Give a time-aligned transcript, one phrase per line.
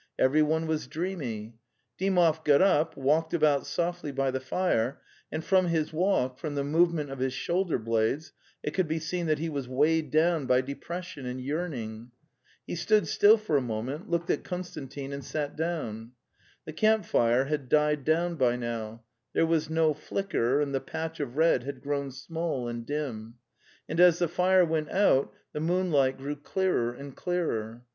[0.17, 1.59] Everyone was dreamy.
[1.99, 4.99] Dymov got up, walked about softly by the fire,
[5.31, 8.33] and from his walk, from the movement of his shoulder blades,
[8.63, 12.09] it could be seen that he was weighed down by depression and yearning.
[12.65, 16.13] He stood still for a moment, looked at Konstantin and sat down.
[16.65, 21.19] The camp fire had died down by now; there was no flicker, and the patch
[21.19, 23.35] of red had grown small and dim....
[23.87, 26.93] And as the fire went out the moonlight 262 The Tales of Chekhov grew clearer
[26.93, 27.85] and clearer.